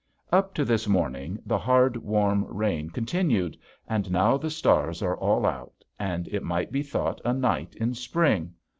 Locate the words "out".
5.45-5.85